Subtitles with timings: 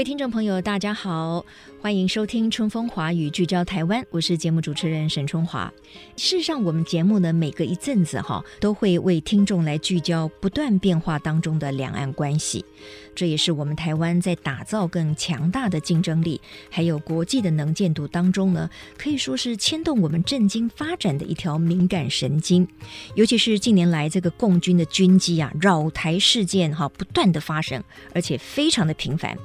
[0.00, 1.44] 各位听众朋友，大家好。
[1.78, 5.70] 欢迎收听《春风华语》，聚焦台湾，我是节目主持人沈春华。
[6.16, 12.64] 事实上，我们节目呢，每隔一阵子哈，都会为听众来聚焦不断变化当中的两岸关系。
[13.14, 22.66] 这也是我们台湾在打造更强大的竞争力，还有国际的能见度当中呢，可以说是牵动我们震惊发展的一条敏感神经。
[23.14, 27.82] 尤其是近年来这个共军的军机啊扰台事件哈，不断的发生，
[28.14, 29.36] 而且非常的频繁。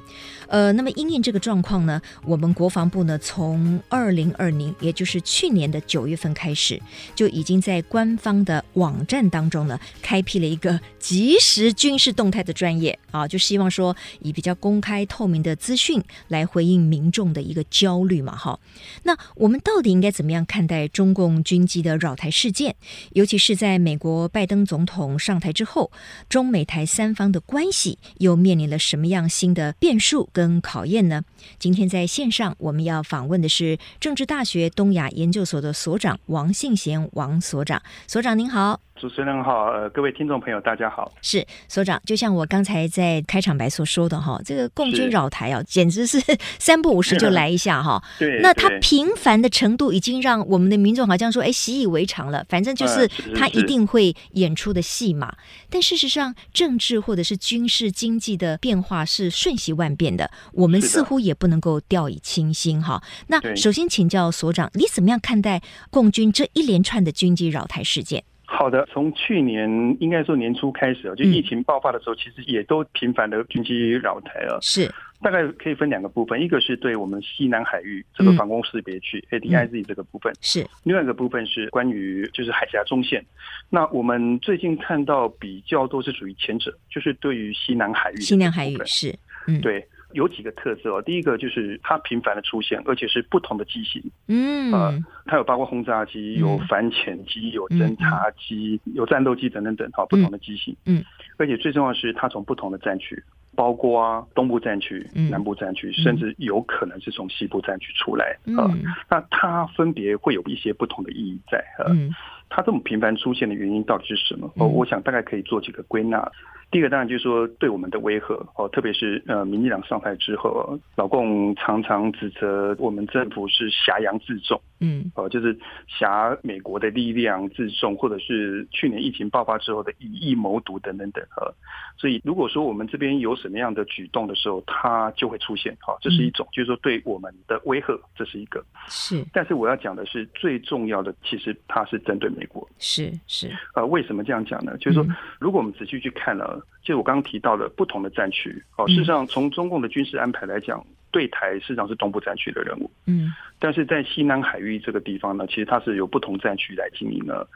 [0.48, 6.80] 呃，那么因应这个状况呢，我们国防部呢，从二零二零，也就是去年的九月份开始，
[7.16, 18.60] 就已经在官方的网站当中呢，开辟了一个即时军事动态的专业啊，就是希望说以比较公开透明的资讯来回应民众的一个焦虑嘛，哈。
[19.04, 22.76] 那我们到底应该怎么样看待中共军机的扰台事件？
[23.14, 25.90] 尤其是在美国拜登总统上台之后，
[26.28, 30.28] 中美台三方的关系又面临了什么样新的变数？
[30.34, 31.22] 跟考验呢？
[31.58, 38.82] 今天在线上我们要访问的是政治大学东亚研究所的所长王信贤王所长，所长您好。
[38.98, 41.12] 主持人好，呃，各位听众朋友，大家好。
[41.20, 46.18] 是所长，就像我刚才在开场白所说的哈，这个共军扰台啊，简直是
[46.58, 48.02] 三不五时就来一下哈。
[48.18, 48.40] 对。
[48.40, 52.44] 那它频繁的程度已经让我们的民众好像说，哎，习以为常了。
[52.48, 55.36] 反正就是他一定会演出的戏码。
[55.68, 63.02] 但事实上，政治或者是军事经济的变化是瞬息万变的，我们似乎也不能够掉以轻心哈。
[63.26, 65.60] 那首先请教所长，你怎么样看待
[65.90, 68.24] 共军这一连串的军机扰台事件？
[68.48, 74.58] 好的，从去年应该说年初开始，就疫情爆发的时候，其实也都频繁的军机扰台了。
[74.62, 74.88] 是，
[75.20, 83.24] 大概可以分两个部分，一个是对我们西南海域这个防空识别区 ADIZ 这个部分，是；另外一个部分是关于就是海峡中线。
[83.68, 88.20] 那我们最近看到比较多是属于前者，就是对于西南海域。
[88.20, 89.12] 西南海域是，
[89.48, 89.84] 嗯，对。
[90.12, 94.02] 有几个特色哦，第一个就是它频繁的出现，而且是不同的机型。
[94.28, 100.74] 嗯，呃，它有包括轰炸机、有反潜机、有侦察机、有战斗机等等等，好，不同的机型。
[100.86, 101.04] 嗯，
[101.36, 103.22] 而且最重要的是，它从不同的战区，
[103.54, 108.36] 包括啊东部战区、南部战区，甚至有可能是从西部战区出来。
[108.56, 108.70] 啊，
[109.10, 111.62] 那它分别会有一些不同的意义在。
[111.88, 112.10] 嗯，
[112.48, 114.50] 它这么频繁出现的原因到底是什么？
[114.56, 116.30] 哦，我想大概可以做几个归纳。
[116.68, 125.56] 第一个当然就是说对我们的威吓哦，特别是呃，民进党上台之后，老共常常指责我们政府是挟洋自重，嗯，哦，就是
[125.86, 131.54] 挟美国的力量自重，或者是去年疫情爆发之后的以疫谋独等等等，呃，
[131.96, 139.24] 所以如果说我们这边有什么样的举动的时候，它就会出现，好，这是一种，就是说对我们的威吓，这是一个是。
[139.32, 144.76] 但是我要讲的是最重要的，其实它是针对美国，是是，呃，为什么这样讲呢？
[144.78, 145.06] 就是说，
[145.38, 146.55] 如果我们仔细去看了。
[146.82, 157.46] 就我刚刚提到的不同的战区，哦，事实上从中共的军事安排来讲，对台事实上是东部战区的任务，嗯，但是在西南海域这个地方呢，其实它是由不同战区来经营的。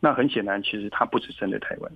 [0.00, 1.92] 那很显然，其实它不只针对台湾。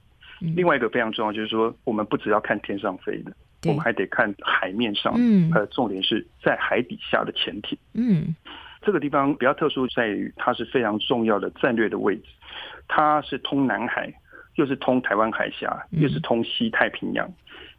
[0.56, 3.32] 另外一个非常重要就是说，我们不只要看天上飞的，
[3.64, 8.34] 我们还得看海面上，嗯，呃，重点是在海底下的潜艇，嗯，
[8.82, 12.24] 这个地方比较特殊在于它是非常重要的战略的位置，
[12.86, 14.12] 它是通南海。
[14.54, 17.34] 又是通台湾海峡，又是通西太平洋，嗯、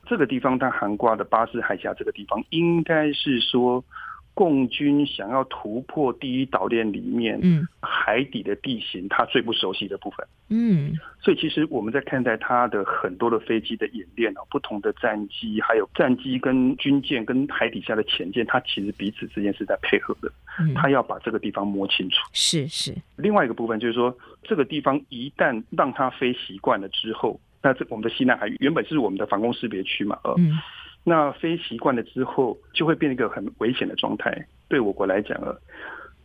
[0.06, 3.84] 这个地方它涵盖的巴士海峡这个地方，应该是说。
[4.34, 22.96] 共军想要突破第一岛链里面，嗯，海底的地形，他最不熟悉的部分，嗯，所以其实我们在看待他的很多的飞机的演练啊，不同的战机，还有战机跟军舰跟海底下的潜舰，它其实彼此之间是在配合的，嗯，他要把这个地方摸清楚，是是。
[23.16, 30.57] 另外一个部分就是说，这个地方一旦让它飞习惯了之后，那这我们的西南海域原本是我们的防空识别区嘛，呃，嗯。
[31.04, 34.46] 那飞习惯了之后，就会变成一个很危险的状态。
[34.70, 35.54] 对我国来讲啊，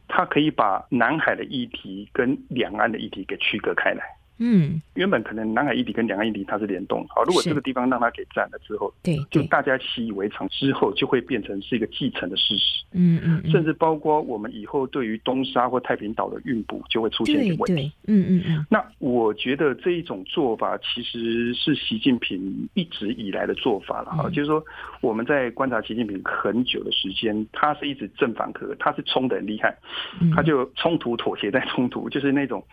[0.07, 4.18] 它可以把南海的议题跟两岸的议题给区隔开来。
[4.38, 12.85] 嗯，原本可能南海议题跟两岸议题它是联动，好，如果这个地方让它给占了之后，对，就大家习以为常之后，就会变成是一个继承的事实。
[12.93, 17.93] 嗯嗯，甚至包括我们以后对于东沙或太平岛的运补就会出现一个问题。
[18.06, 18.67] 嗯嗯嗯。
[18.70, 24.64] 那我觉得这一种做法其实是习近平一直以来的做法了哈，就是说
[25.00, 29.76] 我们在观察习近平很久的时间，他是一直正反合，他是冲的很厉害，
[30.34, 32.64] 他就冲突妥协在冲突，就是那种。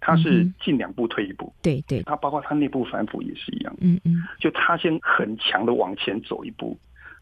[0.00, 1.52] 他是进两步退一步。
[1.62, 3.76] 对对，他包括他内部反腐也是一样。
[3.80, 6.78] 嗯嗯，就他先很强的往前走一步，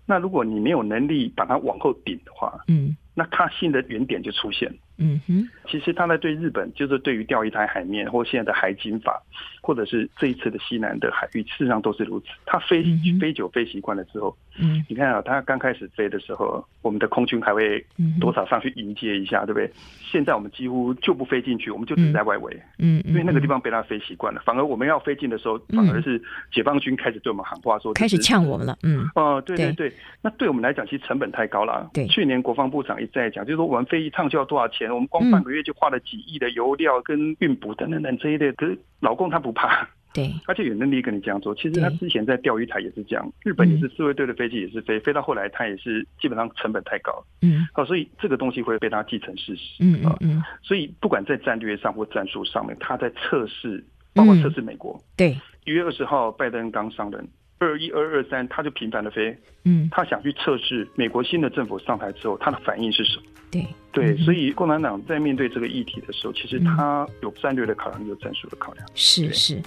[0.06, 4.72] 那如果你没有能力把他往后顶的话，嗯，那他新的原点就出现。
[4.98, 9.22] 嗯哼，其实他在对日本，就是对于钓鱼台海面或现在的海警法，
[9.62, 12.26] 或者是这一次的西南的海域，事实上都是如此。
[12.44, 17.84] 他飞、嗯、飞久飞习惯了之后，嗯，你看啊，他刚开始飞的时候，我们的空军还会
[18.20, 19.70] 多少上去迎接一下，对不对？
[20.10, 24.42] 现在我们几乎就不飞进去，我们就只在外围，嗯，因为那个地方被他飞习惯了。
[24.44, 26.20] 反而我们要飞进的时候，反而是
[26.52, 29.92] 解放军开始对我们喊话说，开始呛我们了，嗯，哦，对对对，
[30.22, 31.88] 那对我们来讲，其实成本太高了。
[31.92, 35.58] 对，去年国防部长一再讲，就是说我们飞一趟就要多少钱，我们光半个月。
[35.69, 41.52] 就花了几亿的油料跟运补等等等这一类，可是老公他不怕， 对，他就有能力跟你这样做。
[41.55, 55.37] 其实他之前在钓鱼台也是这样，日本也是自卫队的飞机也是飞，飞到后来他也是基本上成本太高，嗯，好，所以这个东西会被他继承事实，嗯嗯，所以不管在战略上或战术上面，他在测试，包括测试美国，对，
[55.67, 57.29] 一月二十号拜登刚上任。
[57.58, 63.22] 二一二二三，他就频繁的飞，嗯，他想去测试美国新的政府上台之后，他的反应是什么？
[63.50, 63.66] 对。
[63.90, 68.87] 对，所以共产党在面对这个议题的时候，其实他有战略的考量，有战术的考量。
[68.94, 69.60] 是是。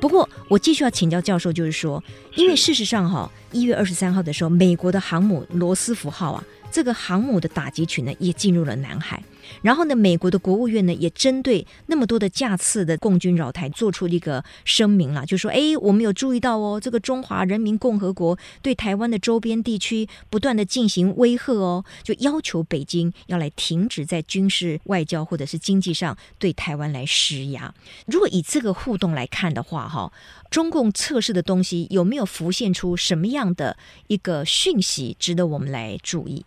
[0.00, 2.02] 不过，我继续要请教教授，就是说，
[2.36, 6.44] 因为事实上哈，一月二十三号的时候，美国的航母罗斯福号啊，
[6.74, 9.22] 这个航母的打击群呢，也进入了南海。
[9.62, 27.72] 然后呢，美国的国务院呢也针对那么多的架次的共军扰台做出一个声明了，就说：哎，我们有注意到哦，这个中华人民共和国对台湾的周边地区不断的进行威吓哦，就要求北京要来停止在军事、外交或者是经济上对台湾来施压。
[28.06, 30.12] 如果以这个互动来看的话，哈，
[30.50, 33.76] 中共测试的东西有没有浮现出什么样的
[34.08, 36.44] 一个讯息，值得我们来注意？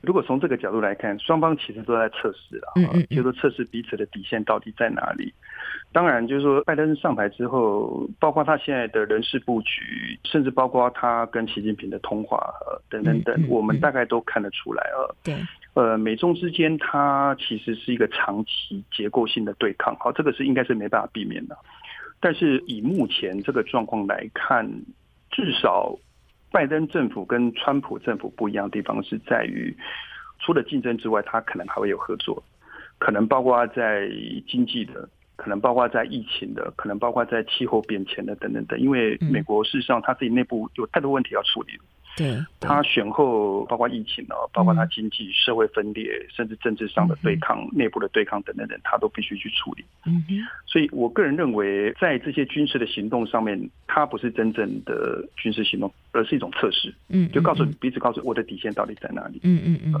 [0.00, 2.78] 如果从这个角度来看，双方其实都在测试啊，
[3.10, 5.32] 就是说测试彼此的底线到底在哪里。
[5.92, 12.52] 当然，就是说拜登上台之后，包括他现在的人事布局，甚至包括他跟习近平的通话
[12.88, 15.10] 等等等，我们大概都看得出来啊。
[15.24, 15.34] 对，
[15.74, 21.56] 呃，美中之间它其实是一个长期结构性的对抗，好，这个是应该是没办法避免的。
[22.20, 24.70] 但是以目前这个状况来看，
[25.30, 25.98] 至少。
[26.50, 29.76] 拜登政府跟川普政府不一样的地方是在于，
[30.38, 32.42] 除了竞争之外，他可能还会有合作，
[32.98, 34.08] 可能包括在
[34.46, 38.78] 经济的，可能包括在疫情的，可能包括在气候变迁的等等等。
[38.80, 41.72] 因为美国事实上他自己内部有太多问题要处理。
[42.18, 49.84] 对，他选后包括疫情哦，包括他经济社会分裂，甚至政治上的对抗、内部的对抗等等等，他都必须去处理。
[50.04, 50.34] 嗯哼，
[50.66, 56.92] 所以我个人认为，在这些军事的行动上面，它不是真正的军事行动，而是一种测试。
[57.08, 59.40] 嗯，就告诉你彼此告诉我的底线到底在哪里。
[59.44, 59.94] 嗯嗯嗯。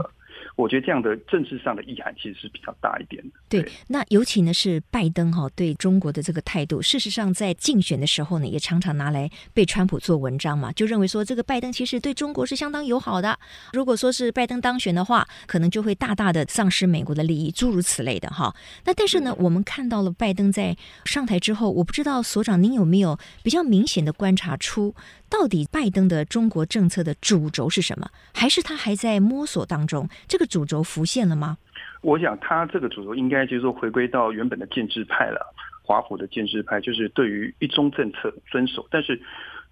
[0.58, 3.30] 我觉得这样的政治上的意涵其实是比较大一点的。
[3.48, 13.38] 对，对，那尤其呢是拜登哈对中国的这个态度，事实上在竞选的时候呢，也常常拿来被川普做文章嘛，就认为说这个拜登其实对中国是相当友好的。
[13.72, 18.52] 如果说是拜登当选的话，可能就会大大的丧失美国的利益，诸如此类的哈。
[18.84, 24.92] 那但是呢，我们看到了拜登在上台之后，我不知道所长您有没有比较明显的观察出，
[25.28, 28.10] 到底拜登的中国政策的主轴是什么？
[28.34, 30.08] 还是他还在摸索当中？
[30.26, 31.56] 这个主轴浮现了吗？
[32.00, 39.20] 我想他这个主轴应该就是说回归到原本的建制派了，华府的建制派就是对于一中政策遵守，但是。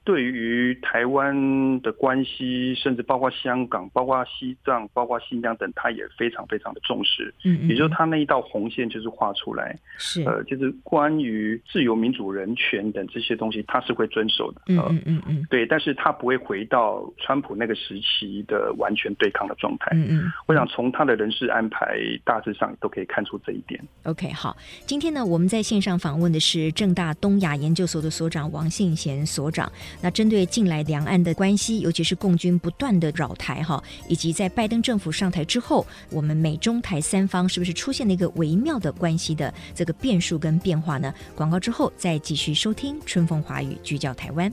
[0.07, 1.35] 对于台湾
[1.81, 7.35] 的关系，甚至包括香港、包括西藏、包括新疆等，他也非常非常的重视。
[7.45, 14.63] 嗯，嗯，也就是他那一道红线就是画出来，是呃，就是关于自由、民主、人权等这些东西，他是会遵守的。
[14.69, 19.91] 嗯嗯嗯嗯，对，但是他不会回到川普那个时期的完全对抗的状态。
[19.93, 23.83] 嗯嗯，我想从他的人事安排大致上都可以看出这一点。
[24.05, 29.69] OK，好，今天呢，我们在线上访问的是正大东亚研究所的所长王信贤所长。
[30.01, 41.15] 那针对近来两岸的关系，尤其是共军不断的扰台哈，以及在拜登政府上台之后，我们美中台三方是不是出现了一个微妙的关系的这个变数跟变化呢？
[41.35, 44.53] 广告之后再继续收听春风华语，聚焦台湾。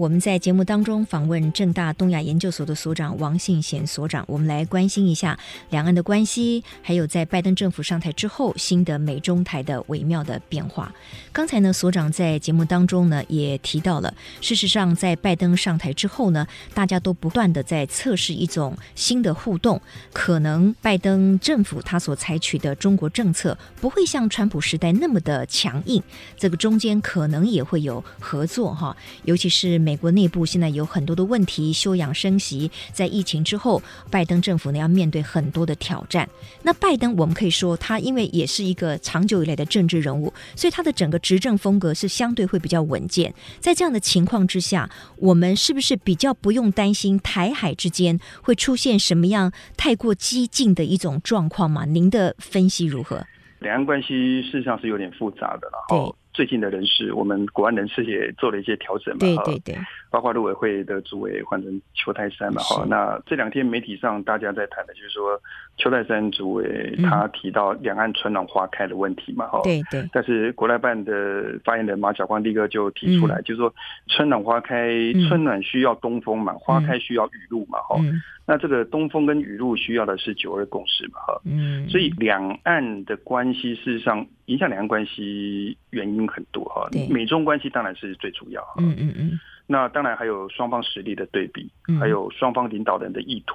[0.00, 5.38] 我们在节目当中访问正大东亚研究所的所长王信贤所长，我们来关心一下
[5.68, 10.90] 两岸的关系，还有在拜登政府上台之后新的美中台的微妙的变化。
[11.32, 19.78] 刚才呢，所长在节目当中呢也提到了，事实上在拜登上台之后呢，大家都不断的在测试一种新的互动，
[20.14, 26.02] 可能拜登政府他所采取的中国政策不会像川普时代那么的强硬，
[26.38, 29.60] 这个中间可能也会有合作哈，尤其是。
[29.60, 32.70] 是美国内部现在有很多的问题，休养生息。
[32.92, 36.28] 在疫情之后，拜登政府呢要面对很多的挑战。
[36.62, 43.34] 那拜登，我们可以说他因为也是一个长久以来的政治人物，所以他的整个执政风格是相对会比较稳健。
[43.58, 51.84] 在这样的情况之下，我们是不是比较不用担心台海之间会出现什么样太过激进的一种状况吗？
[51.84, 53.26] 您的分析如何？
[53.58, 55.84] 两岸关系事实上是有点复杂的了。
[55.88, 55.98] 对。
[56.40, 59.78] 最近的人事，我们国安人事也做了一些调整嘛，对对对，
[60.10, 65.38] 包括陆委会的主委换成邱泰山嘛，哈，那这两天媒体上大家在谈的就是说，
[65.80, 73.74] 邱泰山主委他提到两岸春暖花开的问题嘛，哈、嗯，对对，但是国台办的发言人马晓光立刻就提出来，嗯、就是说
[74.08, 74.88] 春暖花开，
[75.26, 78.20] 春暖需要东风嘛，花开需要雨露嘛，哈、嗯。
[78.46, 91.70] 那这个东风跟雨露需要的是九二共识嘛，哈，嗯，所以两岸的关系事实上影响两岸关系原因很多哈，美中关系当然是最主要，嗯嗯嗯，那当然还有双方实力的对比，
[92.00, 93.54] 还有双方领导人的意图，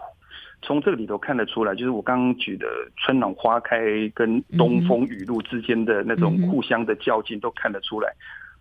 [0.65, 2.65] 从这个里头看得出来，就是我刚刚举的
[2.97, 3.77] 春暖花开
[4.15, 8.11] 跟东风雨露之间的那种互相的较劲，都看得出来。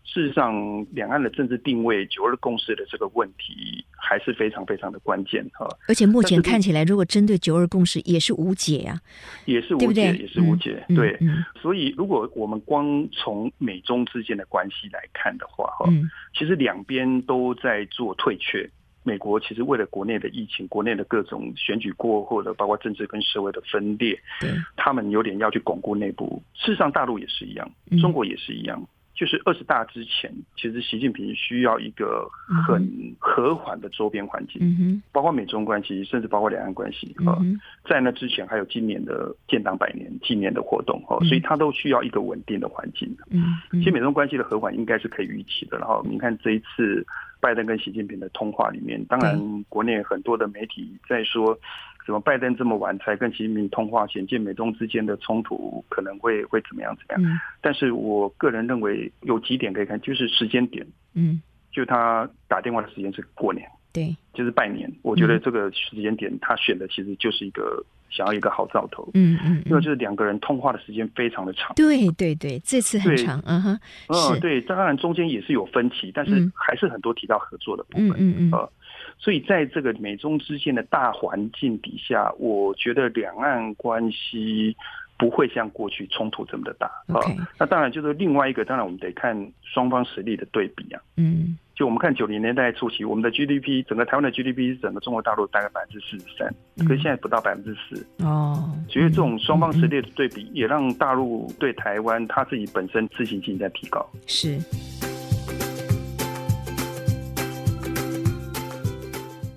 [0.04, 5.66] 事实上，两岸的政治定位、九二共识的这个问题还是非常非常的关键哈。
[5.88, 9.00] 而且目前看起来，如果针对九二共识，也是无解呀，
[9.46, 10.84] 也是无解，也是无解。
[10.94, 11.18] 对，
[11.60, 15.90] 所以如果我们光从美中之间的关系来看的话，哈，
[16.38, 18.70] 其实两边都在做退却。
[19.04, 24.18] 美国其实为了国内的疫情、国内的各种选举过后的，包括政治跟社会的分裂，
[24.76, 26.42] 他们有点要去巩固内部。
[26.54, 27.70] 事实上，大陆也是一样，
[28.00, 28.82] 中国也是一样。
[29.14, 32.28] 就是二十大之前，其实习近平需要一个
[32.66, 37.38] 很和缓的周边环境，嗯，包括美中关系，甚至包括两岸关系啊。
[37.88, 43.16] 在那之前，还有今年的建党百年纪念的活动哈，所以他都需要一个稳定的环境。
[43.30, 45.78] 嗯，其实美中关系的和缓应该是可以预期的。
[45.78, 47.06] 然后你看这一次
[47.44, 51.58] 拜登跟习近平的通话里面，当然国内很多的媒体在说。
[52.06, 57.32] 怎么拜登这么晚才跟习近平通话，显见美中之间的冲突可能会会怎么样怎么样？
[57.32, 61.40] 嗯、但是我个人认为有几点可以看，就是时间点，嗯，
[61.72, 64.92] 就他打电话的时间是过年，对，就是拜年。
[65.00, 78.50] 我觉得这个时间点他选的其实就是一个想要一个好兆头，嗯嗯，因为就是两个人通话的时间非常的长，对对对，这次很长，嗯哼，嗯，对，当然中间也是有分歧，但是还是很多提到合作的部分，嗯嗯。
[78.52, 78.68] 嗯。
[79.16, 84.76] 所以，在这个美中之间的大环境底下，我觉得两岸关系
[85.18, 87.20] 不会像过去冲突这么的大啊。
[87.58, 91.00] 那当然就是另外一个，当然我们得看双方实力的对比啊。
[91.16, 96.52] 嗯，就我们看九零年代初期，我们的 GDP，整个台湾的 GDP 是整个中国大陆大概百分之四十三，
[96.86, 98.06] 可是现在不到百分之四。
[98.24, 104.04] 哦，所以这种双方实力的对比，也让大陆对台湾他自己本身自信心在提高。
[104.26, 104.58] 是。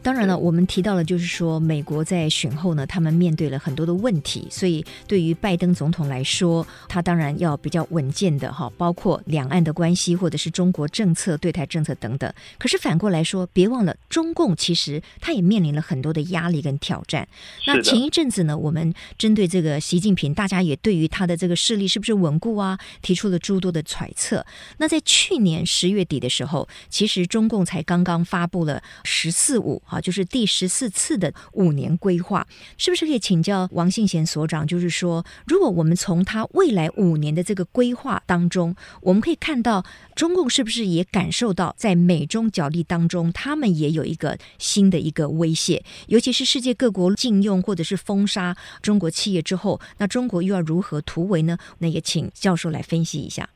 [0.07, 12.33] 当然了，我们提到了，就是说，美国在选后呢，他们面对了很多的问题，所以对于拜登总统来说，他当然要比较稳健的哈，包括两岸的关系，或者是中国政策、对台政策等等。
[12.57, 17.27] 可是反过来说，别忘了，中共其实他也面临了很多的压力跟挑战。
[17.65, 24.45] 那前一阵子呢，我们针对这个习近平，大家也对于他的这个势力是不是稳固啊，提出了诸多的揣测。
[24.77, 29.96] 那在去年十月底的时候，其实中共才刚刚发布了“十四五”哈。
[30.01, 32.45] 就是第十四次的五年规划，
[32.77, 34.65] 是不是可以请教王信贤所长？
[34.65, 39.85] 就是说，如果我们从他未来五年的这个规划当中，我们可以看到
[40.15, 51.57] 中共是不是也感受到在美中角力当中，他们也有一个新的一个威胁，尤其是世界各国禁用或者是封杀中国企业之后，那中国又要如何突围呢？
[51.79, 53.47] 那也请教授来分析一下。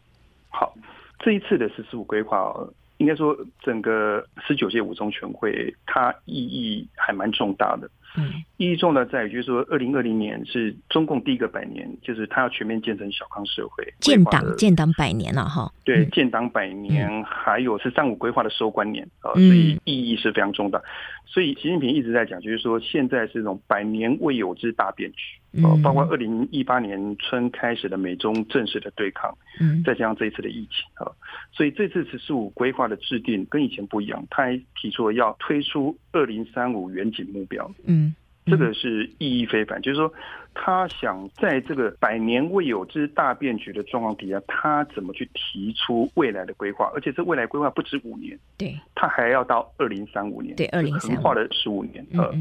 [0.49, 0.73] 好，
[1.19, 2.53] 这一次的十四五规划。
[3.01, 7.89] 应该说，整个十九届五中全会，它意义还蛮重大的。
[8.15, 15.71] 嗯，意义重大在于，就是说，二零二零年是中共第一个百年，就是它要全面建成小康社会，建党建党百年了哈。
[15.83, 20.79] 对，建党百年，嗯、还有“是三五”规划的收官年啊，所以意义是非常重大。
[21.25, 25.40] 所以习近平一直在讲，就是说，现在是一种百年未有之大变局。
[25.63, 31.11] 哦，包括二零一八年春开始的美中正式的对抗，嗯，再加上这一次的疫情啊，
[31.51, 38.15] 所以这次“十四五”规划的制定跟以前不一样，他还提出了要推出二零三五远景目标，嗯。
[38.45, 40.11] 这个是意义非凡，就是说，
[40.55, 46.91] 他想在这个百年未有之大变局的状况底下，他怎么去提出未来的规划？
[46.95, 52.05] 而且这未来规划不止五年，对，他还要到二零三五年，对，二零三跨了十五年。
[52.13, 52.33] 呃，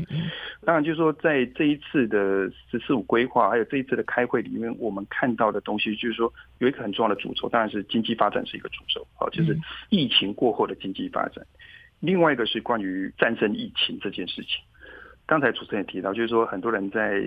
[0.64, 9.54] 当然就是说，在这一次的“十四五”规划，还有这一次的开会里面，我们看到的东西就是说，有一个很重要的主轴，当然是经济发展是一个主轴，好，就是
[9.90, 11.44] 疫情过后的经济发展。
[12.00, 14.62] 另外一个是关于战胜疫情这件事情。
[15.30, 17.22] 刚才主持人也提到，就是说很多人在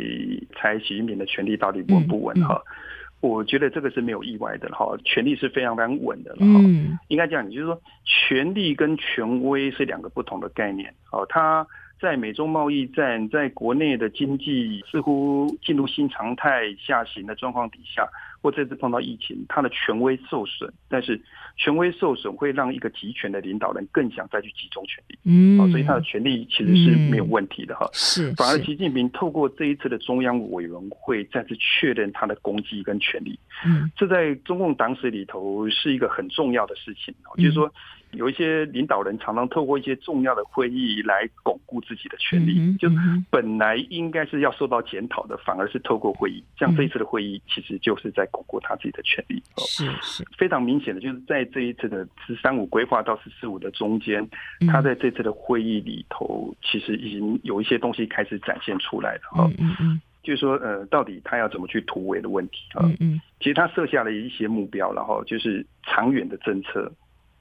[0.53, 3.31] 猜习近平的权力到底稳不稳哈、嗯嗯？
[3.31, 6.59] 我觉得这个是没有意外的哈，权力是非常非常稳的了哈。
[7.07, 10.93] 应该这样，就是说权力跟权威是两个不同的概念。
[11.13, 11.65] 哦，他
[11.97, 18.05] 在美中贸易战，在国内的经济似乎进入新常态下行的状况底下。
[18.43, 21.19] 或这次碰到疫情，他的权威受损，但是
[21.55, 27.89] 权威受损会让一个集权的领导人更想再去集中权力，嗯，所以他的权力其实是没有问题的哈、嗯。
[27.93, 37.73] 是，反而习近平透过这一次的中央委员会再次确认他的功绩跟权力，嗯，这在中共党史里头是一个很重要的事情，就是说。
[38.13, 42.89] 有一些领导人常常透过一些重要的会议来巩固自己的权利，嗯，就
[43.29, 49.41] 本来应该是要受到检讨的，反而是透过会议，像这一次的会议，其实就是在巩固他自己的权力。
[49.57, 54.27] 是是，非常明显的，就是在这一次的“十三五”规划到“十四五”的中间，
[54.67, 59.21] 他在这次的会议里头，其实已经有一些东西开始展现出来了。
[59.37, 62.81] 嗯嗯嗯，就是说，呃，到底他要怎么去突围的问题啊？
[62.83, 66.91] 嗯嗯，其实他设下了一些目标，然后就是长远的政策。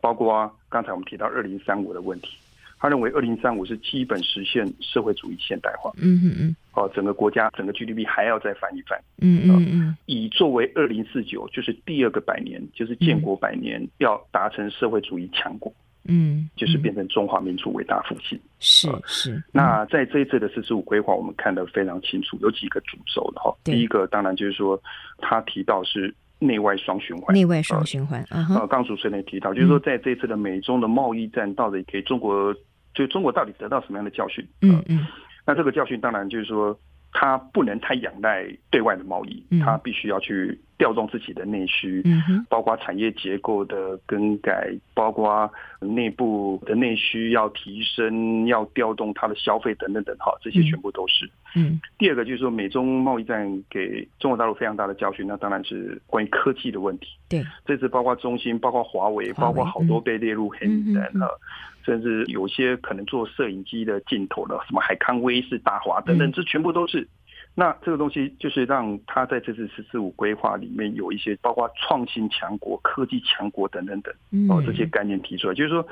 [0.02, 2.37] 包括刚才我们提到二零三五的问题，
[2.80, 5.92] 他认为二零三五是基本实现社会主义现代化。
[5.97, 6.56] 嗯嗯嗯。
[6.75, 9.00] 哦，整个国家整个 GDP 还要再翻一翻。
[9.18, 9.97] 嗯嗯嗯。
[10.06, 15.73] 以作为二零四九，就是第二个百年，就是建国百年，要达成社会主义强国。
[16.04, 16.50] 嗯。
[16.56, 18.37] 就是变成中华民族伟大复兴。
[18.59, 19.40] 是是。
[19.52, 23.54] 那在这一次的十四五规划，我们看得非常清楚，有几个主轴的哈。
[23.62, 24.82] 第一个当然就是说，
[25.18, 26.12] 他提到是。
[26.42, 28.20] 内外双循环，内外双循环。
[28.30, 32.54] 啊，刚刚主持人也提到，就是说，在这次的美中的贸易战，到底给中国，
[32.94, 34.46] 就中国到底得到什么样的教训？
[34.61, 35.06] 嗯嗯。
[35.46, 36.78] 那这个教训当然就是说，
[37.12, 40.61] 它不能太仰赖对外的贸易，它必须要去。
[40.82, 42.02] 调动自己的内需，
[42.49, 51.30] 包括产业结构的更改，包括内部的内需要提升，要调动它的消费等等等，哈，这些全部都是。
[51.54, 57.10] 嗯，第二个就是说，美中贸易战给中国大陆非常大的教训，那当然是关于科技的问题。
[57.28, 61.38] 对，这次包括中兴，包括华为，包括好多被列入黑名单了，
[61.84, 67.06] 甚至有些可能做摄影机的镜头的，什么海康威视、大华等等，这全部都是。
[67.54, 74.15] 那这个东西就是让他在这次“十四五”规划里面有一些包括创新强国、科技强国等等等
[74.49, 75.86] 哦，这些概念提出来，就是说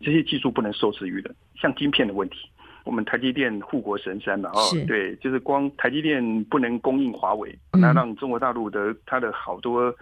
[0.00, 2.48] 这些技术不能受制于人，像晶片的问题，
[2.84, 9.94] 我们台积电护国神山嘛，哦，对，就是光台积电不能供应华为，那让中国大陆的它的好多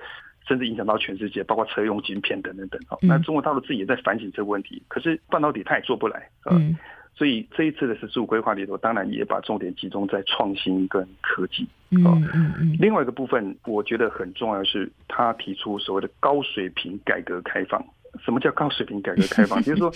[0.48, 6.74] 甚至影响到全世界，包括车用晶片等等等哦，那中国大陆自己也在反省这个问题，可是半导体它也做不来，嗯。
[7.14, 11.68] 所以这一次的十四五规划里头，当然也把重点集中在创新跟科技。
[11.90, 12.02] 嗯
[12.34, 12.76] 嗯嗯。
[12.80, 17.84] 另外一个部分，我觉得很重要的是，他提出所谓的高水平改革开放。
[18.24, 19.60] 什么叫高水平改革开放？
[19.62, 19.92] 就是说，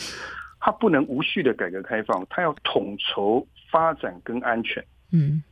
[0.60, 4.84] 他不能无序的改革开放，他要统筹发展跟安全。
[5.10, 5.42] 嗯。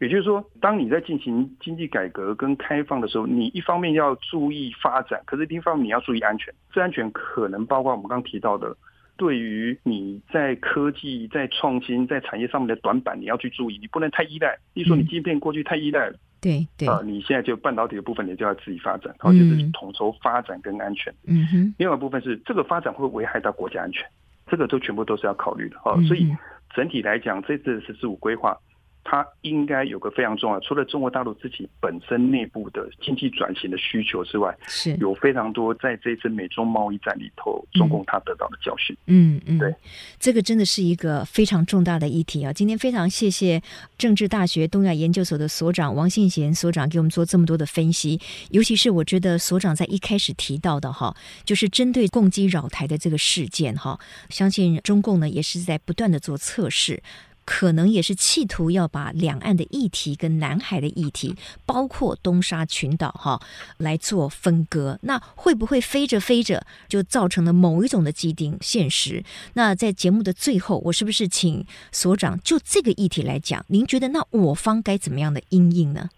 [0.00, 6.52] 也就是说，当你在进行经济改革跟开放的时候，你一方面要注意发展，可是另一方面你要注意安全。
[6.70, 8.76] 这安全可能包括我们刚刚提到的。
[9.16, 14.58] 对于你在科技、在创新、在产业上面的短板，你要去注意，你不能太依赖。
[14.72, 21.14] 例如说，你晶片过去太依赖了，嗯、对对啊，你现在就半导体的部分，你就要自己发展，然后就是统筹发展跟安全。
[21.26, 21.74] 嗯哼。
[21.78, 24.04] 另外一部分是这个发展会危害到国家安全，
[24.46, 25.94] 这个都全部都是要考虑的哈。
[26.08, 26.28] 所以
[26.74, 28.56] 整体来讲，这次十四五规划。
[29.04, 38.96] 它应该有个非常重要，除了中国大陆自己本身内部的经济转型的需求之外，是有非常多在这次美中贸易战里头，中共它得到的教训。
[39.06, 39.74] 嗯嗯，对，
[40.18, 42.52] 这个真的是一个非常重大的议题啊！
[42.52, 43.62] 今天非常谢谢
[43.98, 48.18] 政治大学东亚研究所的所长王信贤所长给我们做这么多的分析，
[48.50, 51.14] 尤其是我觉得所长在一开始提到的哈，
[51.44, 57.02] 就是针对共机扰台的这个事件哈，相信中共呢也是在不断的做测试。
[57.44, 63.40] 可能也是企图要把两岸的议题跟南海的议题，包括东沙群岛哈，
[63.78, 64.98] 来做分割。
[65.02, 69.24] 那会不会飞着飞着就造成了某一种的既定现实？
[69.54, 73.64] 那在节目的最后，我是不是请所长就这个议题来讲？
[73.68, 76.10] 您觉得那我方该怎么样的因应呢？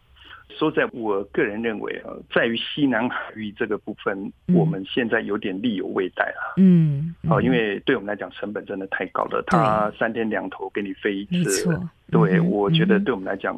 [0.59, 6.57] 说在我个人认为啊，在于西南海域这个部分，我们现在有点力有未逮啊。
[6.57, 11.79] 嗯，啊，因为对我们来讲成本真的太高了，他三天两头给你飞一次，
[12.11, 13.55] 对，我觉得对我们来讲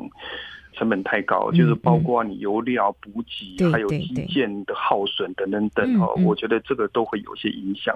[0.72, 7.94] 成本太高，就是包括你油料补给，还有基建的耗损等等等哦，我觉得这个都会有些影响。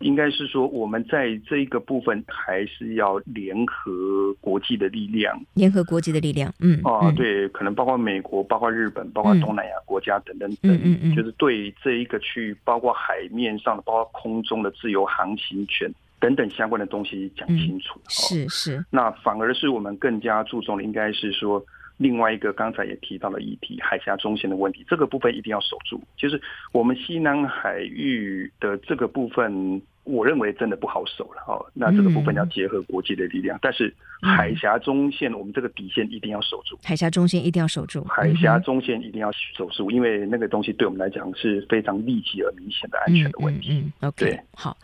[0.00, 18.00] 应该是说，我们在这一个部分还是要联合国际的力量，联合国际的力量，嗯，哦，对，可能包括美国、包括日本、包括东南亚国家等等等，嗯嗯，就是对这一个区域，包括海面上的、包括空中的自由航行权等等相关的东西讲清楚。
[18.08, 21.62] 是是，那反而是我们更加注重的，应该是说。
[22.02, 26.02] 另外一个刚才也提到了议题，海峡中线的问题，这个部分一定要守住。
[26.16, 26.40] 就是
[26.72, 31.64] 我们西南海域的这个部分，我认为真的不好守了哦。
[31.74, 36.78] 那这个部分要结合国际的力量，但是海峡中线，我们这个底线一定要守住。
[36.82, 38.04] 海峡中线一定要守住。
[38.04, 43.68] 海峡中线一定要守住，因为那个东西对我们来讲是非常立即而明显的安全的问题。
[43.70, 44.76] 嗯，嗯，嗯，OK，好。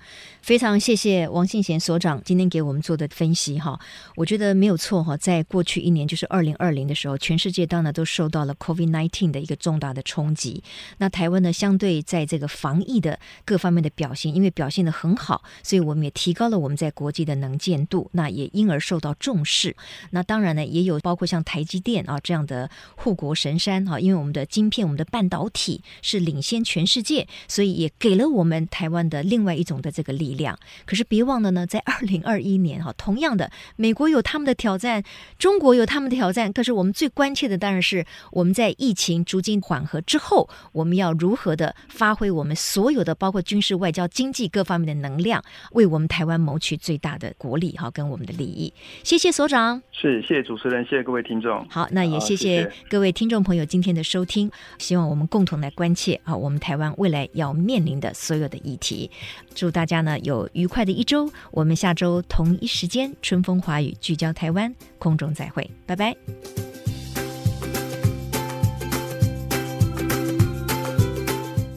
[0.43, 3.77] 非常谢谢王信贤所长今天给我们做的分析哈，
[4.15, 10.63] 我觉得没有错哈，在过去一年就是二零二零的时候，全世界当然都受到了 COVID nineteen 的一个重大的冲击。
[10.99, 19.77] 那台湾呢，相对在这个防疫的各方面的表现，因为表现的很很好，所以我们也提高了我们在国际的能见度，那也因而受到重视。
[20.11, 30.37] 那当然呢，也有包括像台积电啊这样的护国神山哈，因为我们的晶片、我们的半导体是领先全世界，所以也给了我们台湾的另外一种的这个力量。
[30.37, 35.03] 量，可是别忘了呢，在二零二一年哈，同样的，美国有他们的挑战，
[35.39, 36.53] 中国有他们的挑战。
[36.53, 48.73] 可是我们最关切的当然是我们在疫情逐渐缓和之后，我们要如何的发挥我们所有的包括军事、外交、经济各方面的能量，为我们台湾谋取最大的国力哈，跟我们的利益。
[49.03, 51.67] 谢谢所长，是谢谢主持人，谢谢各位听众。
[51.69, 59.11] 好，那也谢谢各位听众朋友今天的收听，希望我们共同来关切啊，我们台湾未来要面临的所有的议题。
[59.55, 66.66] 祝大家呢有愉快的一周，我们下周同一时间春风华语聚焦台湾，空中再会，拜拜。